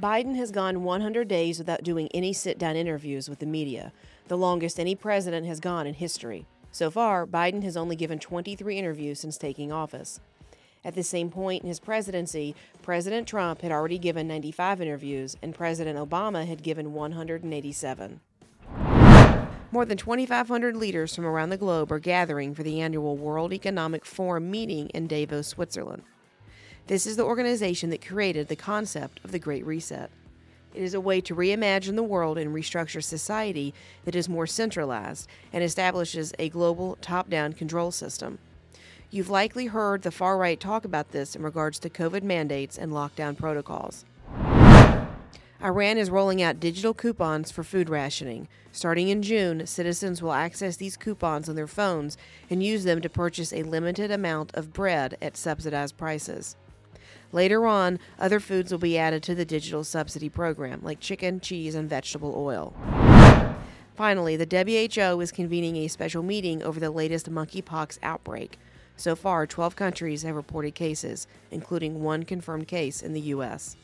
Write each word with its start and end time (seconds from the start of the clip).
Biden 0.00 0.34
has 0.36 0.50
gone 0.50 0.82
100 0.82 1.28
days 1.28 1.58
without 1.58 1.82
doing 1.82 2.08
any 2.14 2.32
sit 2.32 2.58
down 2.58 2.74
interviews 2.74 3.28
with 3.28 3.38
the 3.38 3.44
media, 3.44 3.92
the 4.28 4.38
longest 4.38 4.80
any 4.80 4.94
president 4.94 5.46
has 5.46 5.60
gone 5.60 5.86
in 5.86 5.92
history. 5.92 6.46
So 6.72 6.90
far, 6.90 7.26
Biden 7.26 7.62
has 7.64 7.76
only 7.76 7.96
given 7.96 8.18
23 8.18 8.78
interviews 8.78 9.20
since 9.20 9.36
taking 9.36 9.70
office. 9.70 10.18
At 10.82 10.94
the 10.94 11.02
same 11.02 11.28
point 11.28 11.62
in 11.62 11.68
his 11.68 11.80
presidency, 11.80 12.54
President 12.80 13.28
Trump 13.28 13.60
had 13.60 13.72
already 13.72 13.98
given 13.98 14.26
95 14.26 14.80
interviews, 14.80 15.36
and 15.42 15.54
President 15.54 15.98
Obama 15.98 16.46
had 16.46 16.62
given 16.62 16.94
187. 16.94 18.20
More 19.70 19.84
than 19.84 19.98
2,500 19.98 20.76
leaders 20.76 21.14
from 21.14 21.26
around 21.26 21.50
the 21.50 21.58
globe 21.58 21.92
are 21.92 21.98
gathering 21.98 22.54
for 22.54 22.62
the 22.62 22.80
annual 22.80 23.18
World 23.18 23.52
Economic 23.52 24.06
Forum 24.06 24.50
meeting 24.50 24.88
in 24.88 25.06
Davos, 25.06 25.48
Switzerland. 25.48 26.04
This 26.90 27.06
is 27.06 27.16
the 27.16 27.22
organization 27.22 27.90
that 27.90 28.04
created 28.04 28.48
the 28.48 28.56
concept 28.56 29.20
of 29.22 29.30
the 29.30 29.38
Great 29.38 29.64
Reset. 29.64 30.10
It 30.74 30.82
is 30.82 30.92
a 30.92 31.00
way 31.00 31.20
to 31.20 31.36
reimagine 31.36 31.94
the 31.94 32.02
world 32.02 32.36
and 32.36 32.52
restructure 32.52 33.00
society 33.00 33.72
that 34.04 34.16
is 34.16 34.28
more 34.28 34.48
centralized 34.48 35.28
and 35.52 35.62
establishes 35.62 36.34
a 36.40 36.48
global 36.48 36.98
top 37.00 37.30
down 37.30 37.52
control 37.52 37.92
system. 37.92 38.40
You've 39.08 39.30
likely 39.30 39.66
heard 39.66 40.02
the 40.02 40.10
far 40.10 40.36
right 40.36 40.58
talk 40.58 40.84
about 40.84 41.12
this 41.12 41.36
in 41.36 41.44
regards 41.44 41.78
to 41.78 41.90
COVID 41.90 42.24
mandates 42.24 42.76
and 42.76 42.90
lockdown 42.90 43.38
protocols. 43.38 44.04
Iran 45.62 45.96
is 45.96 46.10
rolling 46.10 46.42
out 46.42 46.58
digital 46.58 46.92
coupons 46.92 47.52
for 47.52 47.62
food 47.62 47.88
rationing. 47.88 48.48
Starting 48.72 49.10
in 49.10 49.22
June, 49.22 49.64
citizens 49.64 50.20
will 50.20 50.32
access 50.32 50.76
these 50.76 50.96
coupons 50.96 51.48
on 51.48 51.54
their 51.54 51.68
phones 51.68 52.18
and 52.50 52.64
use 52.64 52.82
them 52.82 53.00
to 53.00 53.08
purchase 53.08 53.52
a 53.52 53.62
limited 53.62 54.10
amount 54.10 54.52
of 54.54 54.72
bread 54.72 55.16
at 55.22 55.36
subsidized 55.36 55.96
prices. 55.96 56.56
Later 57.32 57.66
on, 57.66 57.98
other 58.18 58.40
foods 58.40 58.72
will 58.72 58.78
be 58.78 58.98
added 58.98 59.22
to 59.24 59.34
the 59.34 59.44
digital 59.44 59.84
subsidy 59.84 60.28
program, 60.28 60.80
like 60.82 61.00
chicken, 61.00 61.40
cheese, 61.40 61.74
and 61.74 61.88
vegetable 61.88 62.34
oil. 62.36 62.74
Finally, 63.94 64.36
the 64.36 64.46
WHO 64.46 65.20
is 65.20 65.30
convening 65.30 65.76
a 65.76 65.88
special 65.88 66.22
meeting 66.22 66.62
over 66.62 66.80
the 66.80 66.90
latest 66.90 67.30
monkeypox 67.30 67.98
outbreak. 68.02 68.58
So 68.96 69.14
far, 69.14 69.46
12 69.46 69.76
countries 69.76 70.22
have 70.22 70.36
reported 70.36 70.74
cases, 70.74 71.26
including 71.50 72.02
one 72.02 72.24
confirmed 72.24 72.68
case 72.68 73.02
in 73.02 73.12
the 73.12 73.20
U.S. 73.20 73.76